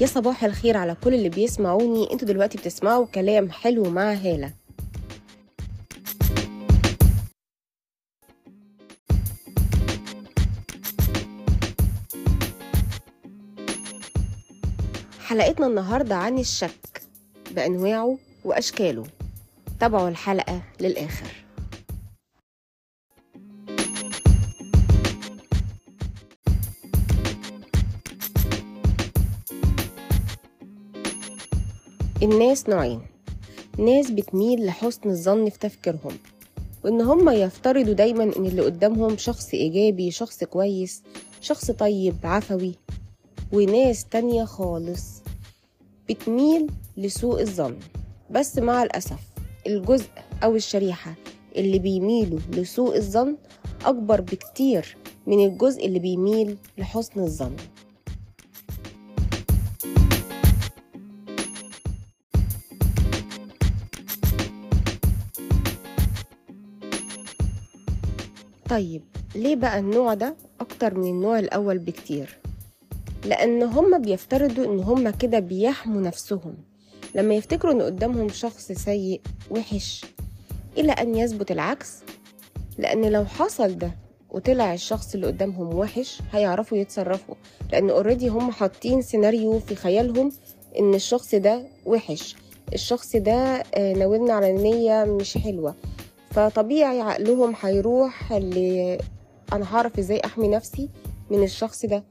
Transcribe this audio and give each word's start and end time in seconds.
يا 0.00 0.06
صباح 0.06 0.44
الخير 0.44 0.76
على 0.76 0.96
كل 1.04 1.14
اللي 1.14 1.28
بيسمعوني. 1.28 2.12
أنتوا 2.12 2.28
دلوقتي 2.28 2.58
بتسمعوا 2.58 3.06
كلام 3.06 3.50
حلو 3.50 3.90
مع 3.90 4.12
هالة. 4.12 4.52
حلقتنا 15.20 15.66
النهاردة 15.66 16.14
عن 16.16 16.38
الشك 16.38 17.02
بأنواعه 17.50 18.18
وأشكاله. 18.44 19.04
تابعوا 19.80 20.08
الحلقة 20.08 20.62
للآخر. 20.80 21.43
الناس 32.22 32.68
نوعين. 32.68 33.00
ناس 33.78 34.10
بتميل 34.10 34.66
لحسن 34.66 35.10
الظن 35.10 35.50
في 35.50 35.58
تفكيرهم 35.58 36.12
وإن 36.84 37.00
هم 37.00 37.30
يفترضوا 37.30 37.92
دايما 37.92 38.24
إن 38.24 38.46
اللي 38.46 38.62
قدامهم 38.62 39.16
شخص 39.16 39.54
إيجابي 39.54 40.10
شخص 40.10 40.44
كويس 40.44 41.02
شخص 41.40 41.70
طيب 41.70 42.14
عفوي 42.24 42.74
وناس 43.52 44.04
تانية 44.04 44.44
خالص 44.44 45.22
بتميل 46.08 46.66
لسوء 46.96 47.40
الظن. 47.40 47.76
بس 48.30 48.58
مع 48.58 48.82
الأسف 48.82 49.20
الجزء 49.66 50.08
أو 50.44 50.56
الشريحة 50.56 51.14
اللي 51.56 51.78
بيميلوا 51.78 52.38
لسوء 52.52 52.96
الظن 52.96 53.36
أكبر 53.84 54.20
بكتير 54.20 54.96
من 55.26 55.46
الجزء 55.46 55.86
اللي 55.86 55.98
بيميل 55.98 56.56
لحسن 56.78 57.20
الظن. 57.20 57.56
طيب 68.70 69.02
ليه 69.34 69.56
بقى 69.56 69.78
النوع 69.78 70.14
ده 70.14 70.34
أكتر 70.60 70.98
من 70.98 71.10
النوع 71.10 71.38
الأول 71.38 71.78
بكتير؟ 71.78 72.38
لأن 73.24 73.62
هما 73.62 73.98
بيفترضوا 73.98 74.64
إن 74.64 74.80
هما 74.80 75.10
كده 75.10 75.38
بيحموا 75.38 76.00
نفسهم. 76.00 76.54
لما 77.14 77.34
يفتكروا 77.34 77.72
إن 77.72 77.82
قدامهم 77.82 78.28
شخص 78.28 78.72
سيء 78.72 79.20
وحش 79.50 80.04
إلى 80.78 80.92
أن 80.92 81.14
يثبت 81.14 81.50
العكس. 81.50 81.92
لأن 82.78 83.04
لو 83.12 83.24
حصل 83.24 83.78
ده 83.78 83.90
وطلع 84.30 84.74
الشخص 84.74 85.14
اللي 85.14 85.26
قدامهم 85.26 85.74
وحش 85.74 86.18
هيعرفوا 86.32 86.78
يتصرفوا. 86.78 87.34
لأن 87.72 87.90
اوريدي 87.90 88.28
هم 88.28 88.50
حاطين 88.50 89.02
سيناريو 89.02 89.58
في 89.58 89.74
خيالهم 89.74 90.32
إن 90.78 90.94
الشخص 90.94 91.34
ده 91.34 91.62
وحش. 91.86 92.36
الشخص 92.72 93.16
ده 93.16 93.62
ناولنا 93.76 94.32
على 94.32 94.52
نية 94.52 95.04
مش 95.04 95.38
حلوة. 95.38 95.74
فطبيعي 96.34 97.00
عقلهم 97.00 97.54
هيروح 97.62 98.32
اللي 98.32 98.98
أنا 99.52 99.74
هعرف 99.76 99.98
إزاي 99.98 100.20
أحمي 100.24 100.48
نفسي 100.48 100.88
من 101.30 101.42
الشخص 101.42 101.86
ده. 101.86 102.04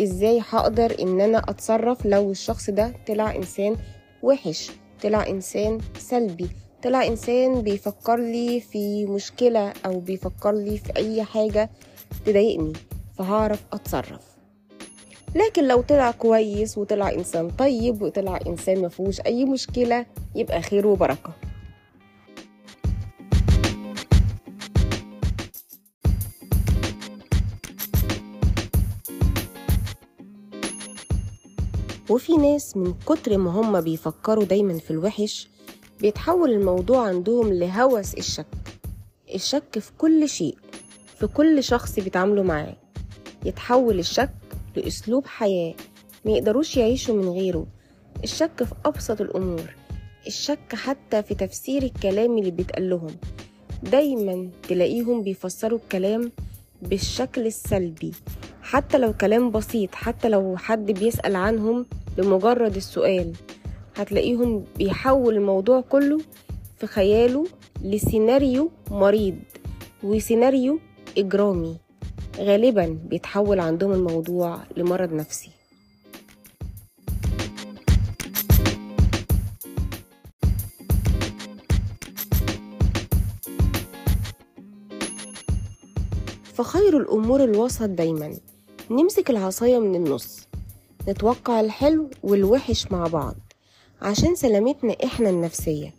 إزاي 0.00 0.42
هقدر 0.50 0.96
إن 1.02 1.20
أنا 1.20 1.38
أتصرف 1.38 2.06
لو 2.06 2.30
الشخص 2.30 2.70
ده 2.70 2.92
طلع 3.08 3.36
إنسان 3.36 3.76
وحش 4.22 4.70
طلع 5.02 5.26
إنسان 5.26 5.78
سلبي 5.98 6.48
طلع 6.82 7.06
إنسان 7.06 7.62
بيفكر 7.62 8.16
لي 8.16 8.60
في 8.60 9.06
مشكلة 9.06 9.72
أو 9.86 10.00
بيفكر 10.00 10.52
لي 10.52 10.78
في 10.78 10.96
أي 10.96 11.22
حاجة 11.22 11.70
تضايقني 12.26 12.72
فهعرف 13.18 13.62
أتصرف. 13.72 14.22
لكن 15.34 15.68
لو 15.68 15.80
طلع 15.82 16.10
كويس 16.10 16.78
وطلع 16.78 17.10
إنسان 17.10 17.50
طيب 17.50 18.02
وطلع 18.02 18.38
إنسان 18.46 18.82
مفهوش 18.82 19.20
أي 19.20 19.44
مشكلة 19.44 20.06
يبقى 20.34 20.62
خير 20.62 20.86
وبركة. 20.86 21.32
وفي 32.10 32.36
ناس 32.36 32.76
من 32.76 32.94
كتر 33.06 33.38
ما 33.38 33.50
هم 33.50 33.80
بيفكروا 33.80 34.44
دايما 34.44 34.78
في 34.78 34.90
الوحش 34.90 35.48
بيتحول 36.00 36.50
الموضوع 36.50 37.06
عندهم 37.08 37.52
لهوس 37.52 38.14
الشك. 38.14 38.46
الشك 39.34 39.78
في 39.78 39.90
كل 39.98 40.28
شيء 40.28 40.56
في 41.18 41.26
كل 41.26 41.62
شخص 41.62 42.00
بيتعاملوا 42.00 42.44
معاه. 42.44 42.76
يتحول 43.44 43.98
الشك 43.98 44.34
لأسلوب 44.76 45.26
حياة 45.26 45.74
ما 46.24 46.32
يقدروش 46.32 46.76
يعيشوا 46.76 47.14
من 47.14 47.28
غيره. 47.28 47.66
الشك 48.24 48.62
في 48.64 48.74
أبسط 48.84 49.20
الأمور 49.20 49.74
الشك 50.26 50.74
حتى 50.74 51.22
في 51.22 51.34
تفسير 51.34 51.82
الكلام 51.82 52.38
اللي 52.38 52.50
بيتقال 52.50 52.90
لهم 52.90 53.16
دايما 53.82 54.50
تلاقيهم 54.68 55.22
بيفسروا 55.22 55.78
الكلام 55.78 56.32
بالشكل 56.82 57.46
السلبي. 57.46 58.12
حتى 58.66 58.98
لو 58.98 59.12
كلام 59.12 59.50
بسيط 59.50 59.94
حتى 59.94 60.28
لو 60.28 60.56
حد 60.56 60.90
بيسأل 60.90 61.36
عنهم 61.36 61.86
لمجرد 62.18 62.76
السؤال 62.76 63.32
هتلاقيهم 63.96 64.64
بيحول 64.76 65.36
الموضوع 65.36 65.80
كله 65.80 66.20
في 66.78 66.86
خياله 66.86 67.46
لسيناريو 67.82 68.70
مريض 68.90 69.38
وسيناريو 70.02 70.78
إجرامي. 71.18 71.76
غالبا 72.38 72.98
بيتحول 73.04 73.60
عندهم 73.60 73.92
الموضوع 73.92 74.58
لمرض 74.76 75.12
نفسي. 75.12 75.50
فخير 86.54 86.96
الأمور 86.96 87.44
الوسط 87.44 87.82
دايما. 87.82 88.34
نمسك 88.90 89.30
العصاية 89.30 89.78
من 89.78 89.94
النص 89.94 90.48
نتوقع 91.08 91.60
الحلو 91.60 92.10
والوحش 92.22 92.86
مع 92.92 93.06
بعض 93.06 93.34
عشان 94.02 94.34
سلامتنا 94.34 94.96
إحنا 95.04 95.30
النفسية 95.30 95.94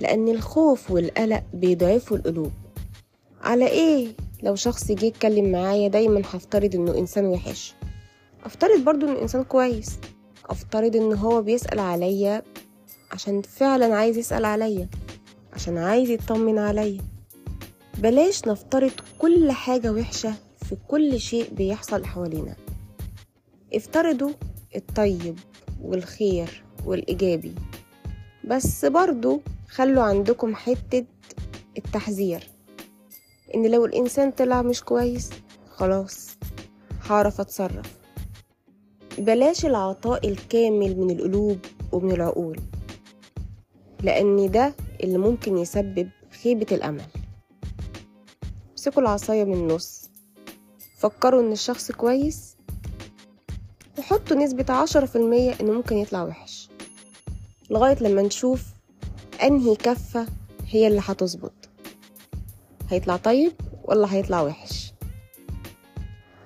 لأن 0.00 0.28
الخوف 0.28 0.90
والقلق 0.90 1.42
بيضعفوا 1.54 2.16
القلوب. 2.16 2.52
على 3.42 3.66
إيه؟ 3.66 4.08
لو 4.42 4.54
شخص 4.54 4.92
جه 4.92 5.04
يتكلم 5.04 5.52
معايا 5.52 5.88
دايما 5.88 6.20
هفترض 6.20 6.74
إنه 6.74 6.98
إنسان 6.98 7.26
وحش. 7.26 7.74
أفترض 8.44 8.80
برضو 8.84 9.06
إنه 9.06 9.22
إنسان 9.22 9.44
كويس. 9.44 9.98
أفترض 10.50 10.96
إن 10.96 11.12
هو 11.12 11.42
بيسأل 11.42 11.78
عليا 11.78 12.42
عشان 13.12 13.42
فعلا 13.42 13.94
عايز 13.94 14.16
يسأل 14.16 14.44
عليا 14.44 14.88
عشان 15.52 15.78
عايز 15.78 16.10
يطمن 16.10 16.58
عليا. 16.58 17.00
بلاش 17.98 18.48
نفترض 18.48 18.92
كل 19.18 19.52
حاجة 19.52 19.92
وحشة 19.92 20.34
في 20.70 20.76
كل 20.88 21.20
شيء 21.20 21.54
بيحصل 21.54 22.04
حوالينا. 22.04 22.56
افترضوا 23.74 24.30
الطيب 24.76 25.38
والخير 25.82 26.64
والإيجابي 26.86 27.54
بس 28.44 28.84
برضو 28.84 29.40
خلوا 29.68 30.02
عندكم 30.02 30.54
حتة 30.54 31.04
التحذير 31.78 32.48
إن 33.54 33.70
لو 33.70 33.84
الإنسان 33.84 34.30
طلع 34.30 34.62
مش 34.62 34.82
كويس 34.82 35.30
خلاص 35.70 36.30
هعرف 37.02 37.40
أتصرف. 37.40 37.98
بلاش 39.18 39.66
العطاء 39.66 40.28
الكامل 40.28 40.96
من 40.96 41.10
القلوب 41.10 41.58
ومن 41.92 42.12
العقول 42.12 42.60
لأن 44.02 44.50
ده 44.50 44.74
اللي 45.02 45.18
ممكن 45.18 45.58
يسبب 45.58 46.08
خيبة 46.42 46.66
الأمل. 46.72 47.04
امسكوا 48.70 49.02
العصاية 49.02 49.44
من 49.44 49.54
النص. 49.54 50.09
فكروا 51.00 51.40
إن 51.42 51.52
الشخص 51.52 51.92
كويس 51.92 52.56
وحطوا 53.98 54.36
نسبة 54.36 54.72
عشرة 54.74 55.06
في 55.06 55.16
المية 55.16 55.54
إنه 55.60 55.72
ممكن 55.72 55.96
يطلع 55.96 56.22
وحش. 56.24 56.68
لغاية 57.70 57.96
لما 58.00 58.22
نشوف 58.22 58.62
أنهي 59.42 59.76
كفة 59.76 60.26
هي 60.66 60.86
اللي 60.86 61.00
هتظبط. 61.04 61.52
هيطلع 62.90 63.16
طيب 63.16 63.52
ولا 63.84 64.14
هيطلع 64.14 64.42
وحش؟ 64.42 64.92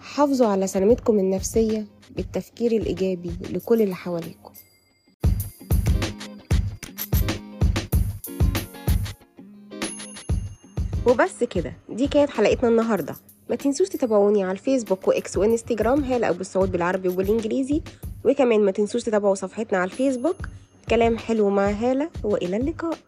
حافظوا 0.00 0.46
على 0.46 0.66
سلامتكم 0.66 1.18
النفسية 1.18 1.86
بالتفكير 2.10 2.72
الإيجابي 2.72 3.30
لكل 3.50 3.82
اللي 3.82 3.94
حواليكم. 3.94 4.52
وبس 11.06 11.44
كده 11.44 11.72
دي 11.88 12.06
كانت 12.08 12.30
حلقتنا 12.30 12.68
النهارده. 12.68 13.16
ما 13.52 13.56
تنسوش 13.56 13.88
تتابعوني 13.88 14.42
على 14.42 14.52
الفيسبوك 14.52 15.08
وإكس 15.08 15.36
وإنستجرام 15.36 16.04
هالة 16.04 16.28
ابو 16.28 16.40
السعود 16.40 16.72
بالعربي 16.72 17.08
وبالإنجليزي. 17.08 17.82
وكمان 18.24 18.60
ما 18.60 18.70
تنسوش 18.70 19.02
تتابعوا 19.02 19.34
صفحتنا 19.34 19.78
على 19.78 19.90
الفيسبوك. 19.90 20.36
كلام 20.90 21.18
حلو 21.18 21.50
مع 21.50 21.70
هالة 21.70 22.10
وإلى 22.24 22.56
اللقاء. 22.56 22.98